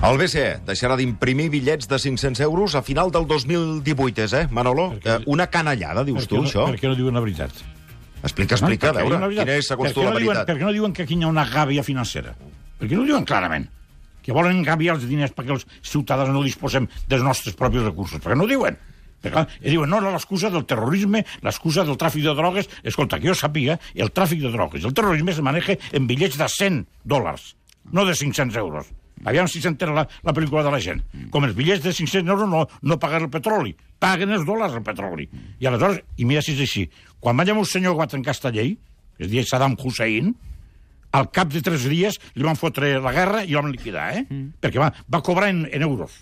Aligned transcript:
El 0.00 0.16
BCE 0.16 0.62
deixarà 0.64 0.94
d'imprimir 0.96 1.50
bitllets 1.52 1.88
de 1.90 1.98
500 2.00 2.40
euros 2.46 2.74
a 2.74 2.80
final 2.82 3.10
del 3.12 3.26
2018, 3.28 4.22
és, 4.24 4.32
eh, 4.32 4.48
Manolo? 4.50 4.94
Perquè- 4.94 5.20
Eh, 5.20 5.24
una 5.26 5.46
canallada, 5.48 6.04
dius 6.04 6.26
tu, 6.26 6.36
no, 6.36 6.42
això? 6.44 6.64
Per 6.70 6.80
què 6.80 6.88
no 6.88 6.94
diuen 6.96 7.14
la 7.14 7.20
veritat? 7.20 7.50
Explica, 8.22 8.54
explica, 8.54 8.88
a 8.90 8.92
Per 8.92 9.02
què 9.04 9.08
veure, 9.08 9.18
veritat? 9.26 9.44
quina 9.44 9.56
és, 9.58 9.66
segons 9.66 9.92
tu, 9.92 10.00
què 10.00 10.04
la 10.04 10.10
no 10.10 10.16
diuen- 10.18 10.26
veritat? 10.36 10.46
Per 10.46 10.56
què 10.56 10.64
no 10.64 10.72
diuen 10.72 10.92
que 10.94 11.02
aquí 11.02 11.14
hi 11.14 11.22
ha 11.22 11.26
una 11.28 11.44
gàbia 11.44 11.82
financera? 11.82 12.34
Per 12.78 12.88
què 12.88 12.96
no 12.96 13.04
diuen 13.04 13.24
clarament? 13.24 13.68
Que 14.22 14.32
volen 14.32 14.56
engabiar 14.56 14.94
els 14.96 15.06
diners 15.06 15.32
perquè 15.34 15.50
els 15.50 15.66
ciutadans 15.82 16.30
no 16.30 16.42
disposem 16.42 16.88
dels 17.06 17.22
nostres 17.22 17.54
propis 17.54 17.82
recursos. 17.82 18.20
Per 18.20 18.32
què 18.32 18.36
no 18.36 18.46
diuen? 18.46 18.78
Perquè, 19.22 19.46
i 19.60 19.70
diuen, 19.70 19.88
no, 19.90 20.00
no, 20.00 20.10
l'excusa 20.12 20.48
del 20.48 20.64
terrorisme, 20.64 21.26
l'excusa 21.42 21.84
del 21.84 21.98
tràfic 21.98 22.22
de 22.22 22.34
drogues... 22.34 22.68
Escolta, 22.82 23.18
que 23.20 23.28
jo 23.28 23.34
sàpiga, 23.34 23.78
el 23.94 24.10
tràfic 24.14 24.40
de 24.40 24.50
drogues 24.50 24.82
el 24.82 24.94
terrorisme 24.94 25.34
se 25.34 25.42
maneja 25.42 25.76
en 25.92 26.06
bitllets 26.06 26.38
de 26.38 26.48
100 26.48 26.86
dòlars, 27.04 27.54
no 27.92 28.06
de 28.06 28.14
500 28.14 28.56
euros. 28.56 28.86
Aviam 29.24 29.48
si 29.50 29.60
s'entera 29.60 29.94
la, 29.96 30.06
la 30.24 30.34
pel·lícula 30.36 30.62
de 30.64 30.72
la 30.72 30.80
gent. 30.80 31.02
Com 31.32 31.44
els 31.44 31.56
bitllets 31.56 31.82
de 31.84 31.92
500 31.92 32.28
euros 32.28 32.48
no, 32.48 32.66
no 32.82 32.98
paguen 33.00 33.26
el 33.26 33.32
petroli, 33.32 33.74
paguen 34.00 34.32
els 34.32 34.46
dòlars 34.48 34.76
el 34.78 34.84
petroli. 34.86 35.28
I 35.60 35.68
aleshores, 35.68 36.00
i 36.16 36.28
mira 36.28 36.42
si 36.44 36.54
és 36.56 36.62
així, 36.64 36.86
quan 37.20 37.36
va 37.36 37.44
llamar 37.44 37.66
un 37.66 37.68
senyor 37.68 37.96
que 37.96 38.04
va 38.04 38.10
trencar 38.10 38.36
esta 38.36 38.52
llei, 38.54 38.76
es 39.20 39.28
deia 39.28 39.44
Saddam 39.44 39.76
Hussein, 39.76 40.32
al 41.12 41.30
cap 41.34 41.50
de 41.50 41.60
tres 41.62 41.84
dies 41.90 42.20
li 42.36 42.46
van 42.46 42.58
fotre 42.58 42.94
la 43.02 43.12
guerra 43.12 43.42
i 43.44 43.54
el 43.54 43.64
van 43.64 43.72
liquidar, 43.74 44.10
eh? 44.16 44.24
Mm. 44.28 44.60
Perquè 44.62 44.80
va, 44.80 44.92
va 45.10 45.22
cobrar 45.26 45.50
en, 45.50 45.64
en 45.70 45.82
euros. 45.82 46.14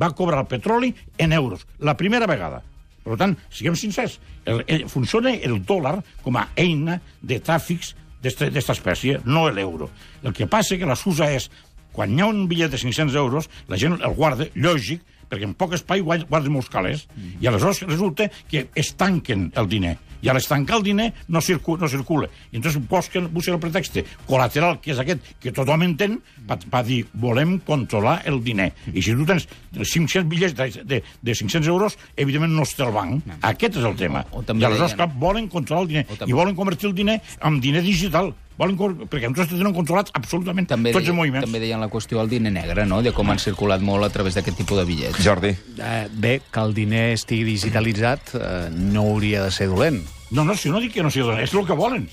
Va 0.00 0.12
cobrar 0.16 0.44
el 0.44 0.50
petroli 0.50 0.92
en 1.18 1.32
euros, 1.32 1.66
la 1.78 1.96
primera 1.96 2.28
vegada. 2.28 2.62
Per 3.02 3.16
tant, 3.18 3.34
siguem 3.50 3.74
sincers, 3.74 4.20
el, 4.46 4.62
el, 4.70 4.86
funciona 4.88 5.32
el 5.34 5.58
dòlar 5.66 5.96
com 6.22 6.38
a 6.38 6.46
eina 6.60 7.00
de 7.20 7.40
tràfics 7.42 7.96
d'esta 8.22 8.76
espècie, 8.76 9.18
no 9.26 9.48
l'euro. 9.50 9.88
El 10.22 10.34
que 10.36 10.46
passa 10.46 10.78
que 10.78 10.86
l'excusa 10.86 11.26
és, 11.34 11.48
quan 11.92 12.12
hi 12.16 12.22
ha 12.22 12.26
un 12.30 12.46
bitllet 12.48 12.70
de 12.72 12.78
500 12.78 13.14
euros, 13.16 13.50
la 13.68 13.76
gent 13.78 13.98
el 14.00 14.14
guarda, 14.16 14.46
lògic, 14.54 15.02
perquè 15.32 15.46
en 15.48 15.54
poc 15.56 15.72
espai 15.78 16.00
guarda 16.04 16.26
guarda 16.28 16.50
molts 16.52 16.68
calés, 16.68 17.06
mm. 17.16 17.38
i 17.40 17.46
aleshores 17.48 17.82
resulta 17.88 18.26
que 18.50 18.66
es 18.74 18.94
tanquen 19.00 19.50
el 19.56 19.68
diner. 19.68 19.96
I 20.22 20.28
a 20.30 20.34
l'estancar 20.36 20.76
el 20.78 20.84
diner 20.86 21.08
no, 21.34 21.40
circu 21.42 21.74
no 21.80 21.88
circula. 21.90 22.28
I 22.52 22.60
entonces 22.60 22.78
busquen, 22.86 23.24
busquen 23.34 23.56
el 23.56 23.60
pretext 23.60 23.96
col·lateral, 24.28 24.76
que 24.80 24.92
és 24.92 25.00
aquest, 25.02 25.24
que 25.42 25.50
tothom 25.50 25.82
entén, 25.82 26.20
per, 26.46 26.60
per 26.70 26.84
dir, 26.86 27.00
volem 27.18 27.56
controlar 27.66 28.20
el 28.30 28.38
diner. 28.44 28.68
I 28.94 29.02
si 29.02 29.16
tu 29.18 29.26
tens 29.26 29.48
500 29.74 30.28
bitllets 30.30 30.54
de, 30.54 30.68
de, 30.86 31.00
de 31.02 31.34
500 31.34 31.66
euros, 31.66 31.98
evidentment 32.14 32.54
no 32.54 32.62
es 32.62 32.76
té 32.78 32.84
el 32.86 32.92
banc. 32.94 33.26
No. 33.26 33.40
Aquest 33.50 33.80
és 33.80 33.88
el 33.88 33.96
tema. 33.98 34.22
O- 34.30 34.44
o 34.44 34.46
I 34.46 34.62
aleshores, 34.62 34.92
deien- 34.92 35.00
clar, 35.00 35.10
volen 35.18 35.48
controlar 35.50 35.82
el 35.88 35.88
diner. 35.88 36.06
I 36.28 36.32
volen 36.38 36.54
convertir 36.54 36.92
el 36.92 36.94
diner 36.94 37.18
en 37.42 37.58
diner 37.60 37.82
digital. 37.82 38.30
Volen, 38.58 38.76
perquè 39.08 39.30
nosaltres 39.30 39.58
tenen 39.58 39.72
controlats 39.74 40.12
absolutament 40.14 40.68
També, 40.68 40.92
tots 40.92 41.02
els 41.02 41.08
deia, 41.08 41.16
moviments. 41.16 41.46
també 41.46 41.58
deien 41.62 41.80
la 41.80 41.88
qüestió 41.88 42.18
del 42.20 42.28
diner 42.28 42.52
negre, 42.52 42.84
no? 42.86 43.00
De 43.02 43.12
com 43.16 43.30
han 43.32 43.40
circulat 43.40 43.80
molt 43.80 44.04
a 44.04 44.10
través 44.12 44.36
d'aquest 44.36 44.58
tipus 44.60 44.78
de 44.78 44.84
bitllets. 44.84 45.22
Jordi. 45.24 45.54
Eh, 45.78 46.08
bé, 46.12 46.34
que 46.52 46.60
el 46.60 46.74
diner 46.76 47.12
estigui 47.16 47.44
digitalitzat 47.48 48.34
eh, 48.36 48.68
no 48.76 49.06
hauria 49.14 49.42
de 49.46 49.50
ser 49.50 49.68
dolent. 49.72 50.02
No, 50.30 50.44
no, 50.44 50.54
si 50.56 50.68
no 50.70 50.80
dic 50.80 50.92
que 50.94 51.02
no 51.02 51.10
sigui 51.10 51.26
dolent, 51.26 51.42
és 51.42 51.54
el 51.54 51.66
que 51.66 51.78
volen. 51.78 52.06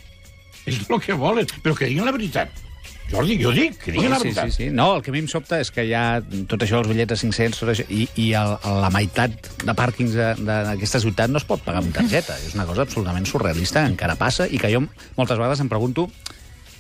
És 0.66 0.80
el 0.90 1.00
que 1.04 1.14
volen, 1.14 1.48
però 1.64 1.76
que 1.76 1.88
diguin 1.92 2.06
la 2.08 2.16
veritat. 2.16 2.50
Jordi, 3.10 3.38
jo 3.42 3.52
dic, 3.56 3.78
que 3.82 3.94
diguin 3.96 4.12
la 4.14 4.20
sí, 4.22 4.30
veritat. 4.30 4.52
sí, 4.54 4.66
sí. 4.66 4.70
No, 4.76 4.92
el 4.96 5.04
que 5.06 5.10
a 5.10 5.16
mi 5.16 5.24
em 5.24 5.30
sobta 5.32 5.58
és 5.64 5.72
que 5.74 5.86
hi 5.88 5.94
ha 5.98 6.22
tot 6.50 6.62
això, 6.62 6.82
els 6.84 6.90
bitllets 6.92 7.16
de 7.16 7.18
500, 7.18 7.62
tot 7.64 7.72
això, 7.74 7.86
i, 7.90 8.06
i 8.22 8.28
el, 8.38 8.56
la 8.84 8.92
meitat 8.94 9.50
de 9.66 9.76
pàrquings 9.78 10.18
d'aquesta 10.46 11.02
ciutat 11.02 11.34
no 11.34 11.42
es 11.42 11.48
pot 11.50 11.64
pagar 11.66 11.82
amb 11.82 11.96
targeta. 11.96 12.38
És 12.46 12.54
una 12.58 12.68
cosa 12.70 12.86
absolutament 12.86 13.26
surrealista, 13.30 13.86
encara 13.90 14.18
passa, 14.20 14.46
i 14.46 14.62
que 14.62 14.70
jo 14.74 14.84
moltes 15.18 15.40
vegades 15.40 15.64
em 15.64 15.72
pregunto 15.72 16.10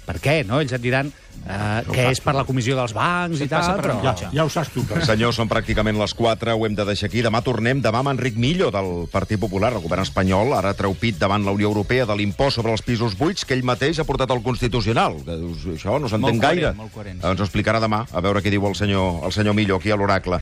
per 0.09 0.17
què, 0.23 0.39
no? 0.47 0.57
Ells 0.63 0.73
et 0.73 0.81
diran 0.81 1.11
eh, 1.45 1.81
que 1.89 2.07
és 2.09 2.19
per 2.23 2.33
la 2.35 2.43
comissió 2.47 2.75
dels 2.77 2.93
bancs 2.97 3.37
Sí, 3.37 3.45
i 3.45 3.51
tal, 3.51 3.67
per 3.77 3.83
però... 3.85 3.97
Ja, 4.03 4.29
ja 4.33 4.45
ho 4.45 4.49
saps 4.51 4.71
tu. 4.73 4.83
Però... 4.89 5.03
Senyors, 5.05 5.37
són 5.37 5.49
pràcticament 5.51 5.97
les 5.99 6.13
4, 6.17 6.55
ho 6.57 6.65
hem 6.65 6.75
de 6.77 6.85
deixar 6.87 7.09
aquí. 7.09 7.21
Demà 7.25 7.41
tornem, 7.45 7.81
demà 7.83 8.01
amb 8.01 8.13
Enric 8.15 8.39
Millo, 8.41 8.71
del 8.73 8.89
Partit 9.13 9.39
Popular, 9.41 9.71
el 9.77 9.83
govern 9.85 10.05
espanyol, 10.05 10.53
ara 10.57 10.73
treu 10.77 10.95
pit 10.99 11.19
davant 11.21 11.45
la 11.45 11.53
Unió 11.55 11.69
Europea 11.69 12.07
de 12.09 12.17
l'impost 12.17 12.59
sobre 12.59 12.73
els 12.75 12.83
pisos 12.85 13.15
buits 13.19 13.45
que 13.45 13.55
ell 13.57 13.65
mateix 13.67 14.01
ha 14.01 14.07
portat 14.07 14.31
al 14.33 14.43
Constitucional. 14.45 15.19
Que 15.25 15.37
això 15.75 15.97
no 16.01 16.09
s'entén 16.11 16.25
Molt 16.27 16.41
coherent, 16.41 16.63
gaire. 16.63 16.73
molt 16.77 16.93
coherent, 16.95 17.21
sí. 17.21 17.27
Ens 17.29 17.39
ho 17.41 17.47
explicarà 17.47 17.81
demà, 17.83 18.03
a 18.11 18.21
veure 18.25 18.41
què 18.45 18.53
diu 18.53 18.65
el 18.69 18.75
senyor, 18.79 19.23
el 19.29 19.35
senyor 19.35 19.57
Millo 19.57 19.77
aquí 19.79 19.91
a 19.91 19.97
l'Oracle. 19.99 20.37